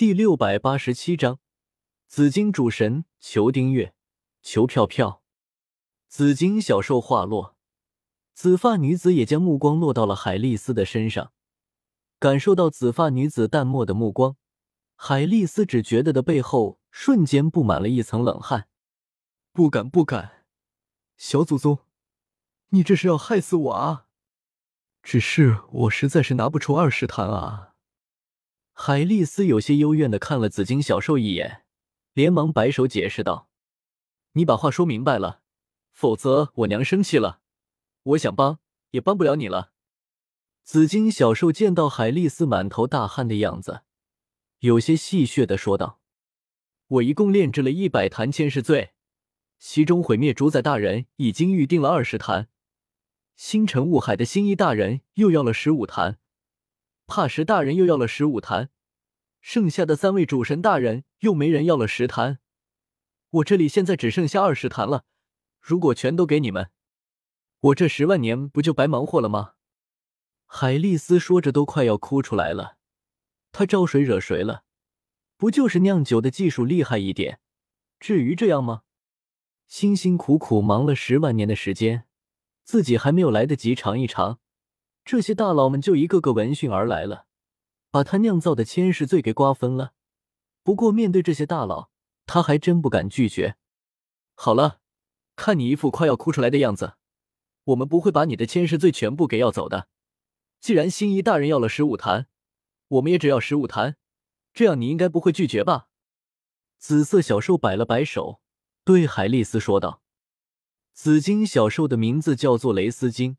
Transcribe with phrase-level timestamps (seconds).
[0.00, 1.40] 第六百八十七章，
[2.06, 3.92] 紫金主神求订阅，
[4.40, 5.22] 求票票。
[6.08, 7.54] 紫金小兽话落，
[8.32, 11.34] 紫发女子也将目光落到了海丽丝的身上，
[12.18, 14.36] 感受到紫发女子淡漠的目光，
[14.96, 18.68] 海丽丝只觉得的背后瞬间布满了一层冷汗。
[19.52, 20.46] 不敢，不敢，
[21.18, 21.80] 小祖宗，
[22.70, 24.06] 你这是要害死我啊！
[25.02, 27.69] 只是我实在是拿不出二十坛啊。
[28.82, 31.66] 海丽丝有些幽怨的看了紫金小兽一眼，
[32.14, 33.50] 连忙摆手解释道
[34.32, 35.42] ：“你把话说明白了，
[35.92, 37.42] 否则我娘生气了，
[38.04, 38.58] 我想帮
[38.92, 39.72] 也帮不了你了。”
[40.64, 43.82] 紫金小兽见到海丽丝满头大汗的样子，
[44.60, 46.00] 有些戏谑的说道
[46.88, 48.92] ：“我一共炼制了一百坛千世罪，
[49.58, 52.48] 其中毁灭主宰大人已经预定了二十坛，
[53.36, 56.18] 星辰雾海的星一大人又要了十五坛。”
[57.10, 58.70] 怕什大人又要了十五坛，
[59.40, 62.38] 剩下的三位主神大人又没人要了十坛，
[63.30, 65.04] 我这里现在只剩下二十坛了。
[65.60, 66.70] 如果全都给你们，
[67.58, 69.54] 我这十万年不就白忙活了吗？
[70.46, 72.76] 海丽丝说着都快要哭出来了。
[73.50, 74.62] 她招谁惹谁了？
[75.36, 77.40] 不就是酿酒的技术厉害一点，
[77.98, 78.82] 至于这样吗？
[79.66, 82.04] 辛辛苦苦忙了十万年的时间，
[82.62, 84.39] 自己还没有来得及尝一尝。
[85.10, 87.26] 这些大佬们就一个个闻讯而来了，
[87.90, 89.92] 把他酿造的千世罪给瓜分了。
[90.62, 91.90] 不过面对这些大佬，
[92.26, 93.56] 他还真不敢拒绝。
[94.36, 94.78] 好了，
[95.34, 96.92] 看你一副快要哭出来的样子，
[97.64, 99.88] 我们不会把你的千世罪全部给要走的。
[100.60, 102.28] 既然心仪大人要了十五坛，
[102.86, 103.96] 我们也只要十五坛，
[104.54, 105.88] 这样你应该不会拒绝吧？
[106.78, 108.40] 紫色小兽摆了摆手，
[108.84, 110.02] 对海丽丝说道
[110.94, 113.38] ：“紫金小兽的名字叫做雷斯金。”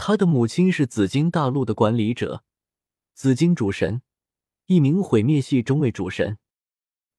[0.00, 2.44] 他的母亲是紫金大陆的管理者，
[3.14, 4.00] 紫金主神，
[4.66, 6.38] 一名毁灭系中位主神，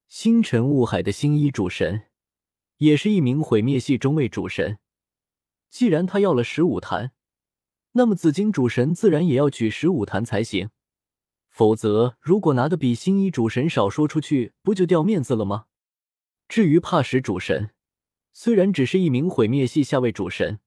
[0.07, 2.07] 星辰雾海的星一主神，
[2.77, 4.79] 也是一名毁灭系中位主神。
[5.69, 7.11] 既然他要了十五坛，
[7.91, 10.69] 那么紫金主神自然也要取十五坛才行。
[11.49, 15.65] 否则，如果拿的比星一主神少，说出去不就掉面子了吗？
[16.47, 17.71] 至于帕什主神，
[18.31, 20.61] 虽然只是一名毁灭系下位主神。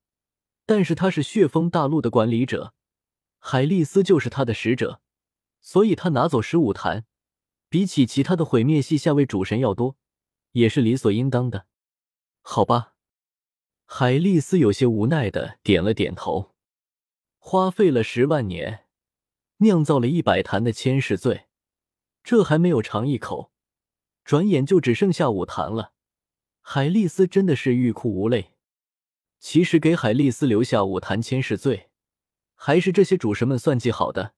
[0.75, 2.73] 但是他是血风大陆的管理者，
[3.39, 5.03] 海丽丝就是他的使者，
[5.61, 7.05] 所以他拿走十五坛，
[7.69, 9.99] 比起其他的毁灭系下位主神要多，
[10.53, 11.67] 也是理所应当的。
[12.41, 12.95] 好吧，
[13.85, 16.55] 海丽丝有些无奈的点了点头。
[17.37, 18.87] 花费了十万年，
[19.59, 21.49] 酿造了一百坛的千世罪，
[22.25, 23.53] 这还没有尝一口，
[24.25, 25.93] 转眼就只剩下五坛了。
[26.63, 28.55] 海丽丝真的是欲哭无泪。
[29.43, 31.91] 其实给海丽丝留下五坛千世罪，
[32.55, 34.35] 还是这些主神们算计好的。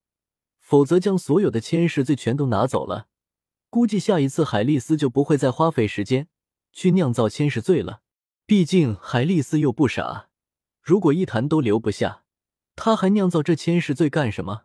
[0.59, 3.09] 否则将所有的千世罪全都拿走了，
[3.69, 6.29] 估计下一次海丽丝就不会再花费时间
[6.73, 8.01] 去酿造千世罪了。
[8.47, 10.31] 毕竟海丽丝又不傻，
[10.81, 12.25] 如果一坛都留不下，
[12.75, 14.63] 他还酿造这千世罪干什么？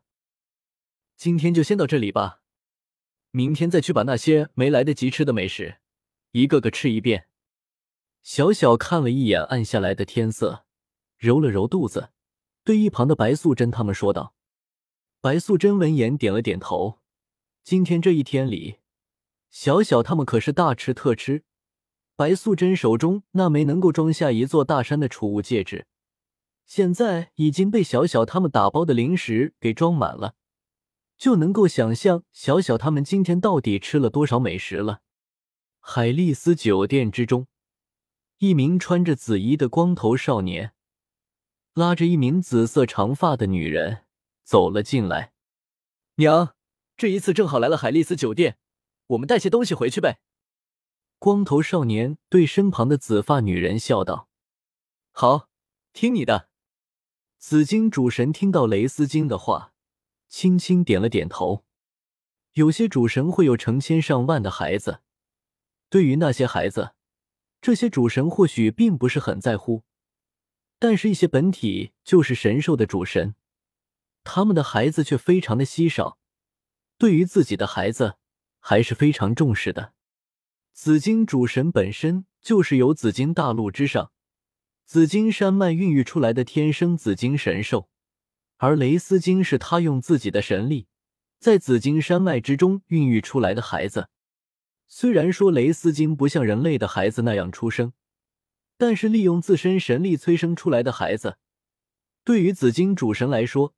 [1.18, 2.40] 今天就先到这里吧，
[3.32, 5.80] 明天再去把那些没来得及吃的美食
[6.32, 7.29] 一个个吃一遍。
[8.22, 10.66] 小小看了一眼暗下来的天色，
[11.18, 12.10] 揉了揉肚子，
[12.64, 14.36] 对一旁的白素贞他们说道
[15.22, 17.00] ：“白素贞闻言点了点头。
[17.64, 18.80] 今天这一天里，
[19.50, 21.44] 小小他们可是大吃特吃。
[22.16, 25.88] 白素贞手中那枚能够装下一座大山的储物戒指，
[26.66, 30.36] 现在已经被小小他们打包的零食给装满了，
[31.18, 35.02] 就能够想象小小他们今天到底吃了多少美食了。
[35.80, 37.48] 海丽丝酒店之中。”
[38.40, 40.74] 一名穿着紫衣的光头少年，
[41.74, 44.06] 拉着一名紫色长发的女人
[44.46, 45.34] 走了进来。
[46.16, 46.56] 娘，
[46.96, 48.58] 这一次正好来了海丽丝酒店，
[49.08, 50.22] 我们带些东西回去呗。
[51.18, 54.30] 光头少年对身旁的紫发女人笑道
[55.12, 55.50] ：“好，
[55.92, 56.48] 听你的。”
[57.40, 59.74] 紫金主神听到雷斯金的话，
[60.30, 61.66] 轻轻点了点头。
[62.54, 65.02] 有些主神会有成千上万的孩子，
[65.90, 66.94] 对于那些孩子。
[67.62, 69.84] 这些主神或许并不是很在乎，
[70.80, 73.36] 但是，一些本体就是神兽的主神，
[74.24, 76.18] 他们的孩子却非常的稀少，
[76.98, 78.16] 对于自己的孩子
[78.60, 79.94] 还是非常重视的。
[80.72, 84.12] 紫金主神本身就是由紫金大陆之上
[84.86, 87.90] 紫金山脉孕育出来的天生紫金神兽，
[88.56, 90.88] 而雷斯金是他用自己的神力
[91.38, 94.08] 在紫金山脉之中孕育出来的孩子。
[94.92, 97.94] 虽然说雷斯金不像人类的孩子那样出生，
[98.76, 101.38] 但是利用自身神力催生出来的孩子，
[102.24, 103.76] 对于紫金主神来说，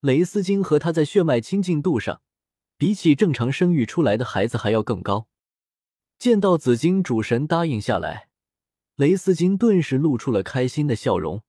[0.00, 2.22] 雷斯金和他在血脉亲近度上
[2.78, 5.26] 比起正常生育出来的孩子还要更高。
[6.16, 8.28] 见到紫金主神答应下来，
[8.94, 11.42] 雷斯金顿时露出了开心的笑容。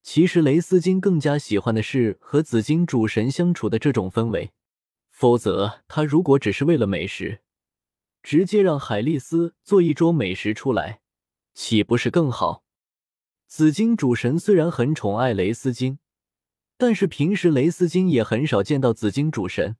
[0.00, 4.52] 其实雷斯金更加喜欢的是和紫金主神相处的这种氛围，
[5.10, 7.40] 否则他如果只是为了美食，
[8.22, 11.00] 直接让海丽丝做一桌美食出来，
[11.54, 12.64] 岂不是更好？
[13.46, 15.98] 紫金主神虽然很宠爱雷斯金，
[16.76, 19.76] 但是平时雷斯金也很少见到紫金主神，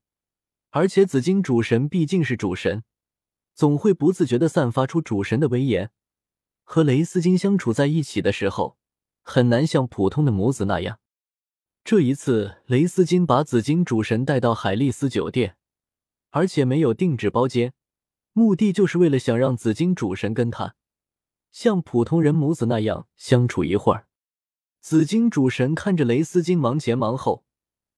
[0.70, 2.84] 而且紫金主神毕竟是主神，
[3.54, 5.90] 总会不自觉的散发出主神的威严。
[6.64, 8.78] 和雷斯金相处在一起的时候，
[9.22, 10.98] 很难像普通的母子那样。
[11.84, 15.56] 这一次，雷斯金把紫金主神带到海丽丝酒店，
[16.30, 17.72] 而且没有定制包间，
[18.38, 20.76] 目的就是为了想让紫金主神跟他。
[21.50, 24.06] 像普通人母子那样相处一会儿。
[24.80, 27.44] 紫金主神看着雷斯金忙前忙后，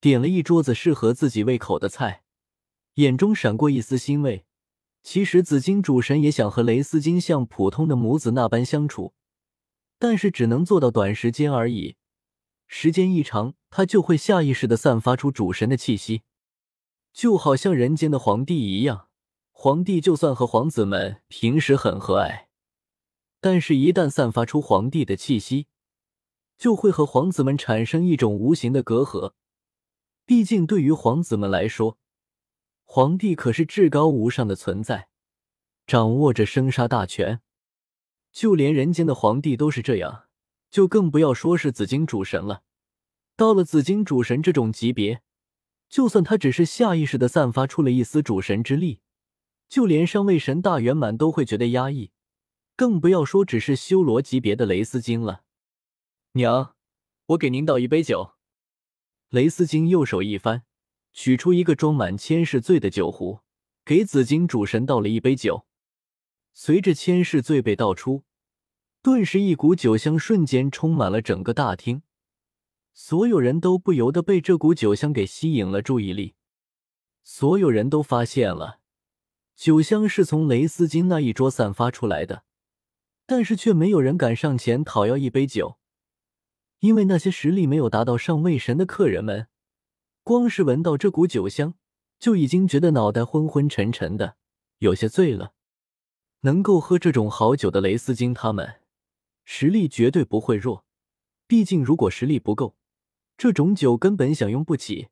[0.00, 2.22] 点了一桌子适合自己胃口的菜，
[2.94, 4.46] 眼中闪过一丝欣慰。
[5.02, 9.12] 其实紫金主神也想和雷斯金像普通的母子那般相处，
[9.98, 11.96] 但是只能做到短时间而已。
[12.66, 16.22] 时间一长，他就会下意识的散发出主神的气息，
[17.12, 19.08] 就好像人间的皇帝一样。
[19.62, 22.46] 皇帝就算和皇子们平时很和蔼。
[23.42, 25.66] 但是，一旦散发出皇帝的气息，
[26.56, 29.34] 就会和皇子们产生一种无形的隔阂。
[30.24, 31.98] 毕竟，对于皇子们来说，
[32.84, 35.10] 皇帝可是至高无上的存在，
[35.86, 37.42] 掌握着生杀大权。
[38.32, 40.24] 就连人间的皇帝都是这样，
[40.70, 42.62] 就更不要说是紫金主神了。
[43.36, 45.20] 到了紫金主神这种级别，
[45.90, 49.02] 就算他只是下意识的散发出了一丝主神之力，
[49.70, 52.10] 就连上位神大圆满都会觉得压抑。
[52.76, 55.44] 更不要说只是修罗级别的雷斯金了。
[56.32, 56.74] 娘，
[57.26, 58.32] 我给您倒一杯酒。
[59.28, 60.64] 雷斯金右手一翻，
[61.12, 63.40] 取出一个装满千世醉的酒壶，
[63.84, 65.66] 给紫金主神倒了一杯酒。
[66.52, 68.24] 随着千世醉被倒出，
[69.02, 72.02] 顿时一股酒香瞬间充满了整个大厅，
[72.92, 76.34] 所有人都不由得被这股酒香给吸引了注意力。
[77.22, 78.79] 所有人都发现了，
[79.60, 82.44] 酒香是从雷斯金那一桌散发出来的。
[83.26, 85.76] 但是却没有人敢上前讨要一杯酒，
[86.78, 89.48] 因为那些实力没有达到上位神的客人们，
[90.22, 91.74] 光是闻到这股酒香，
[92.18, 94.36] 就已经觉得脑袋昏昏沉沉的，
[94.78, 95.52] 有些醉了。
[96.40, 98.80] 能够喝这种好酒的雷斯金他们，
[99.44, 100.86] 实力绝对不会弱。
[101.46, 102.76] 毕竟如果实力不够，
[103.36, 105.08] 这种酒根本享用不起，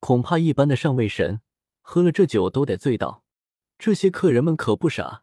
[0.00, 1.42] 恐怕一般的上位神
[1.80, 3.22] 喝了这酒都得醉倒。
[3.78, 5.22] 这些客人们可不傻。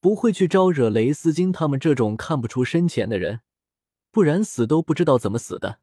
[0.00, 3.40] 不会去招惹雷斯金他们这种看不出深浅的人，
[4.10, 5.80] 不然死都不知道怎么死的。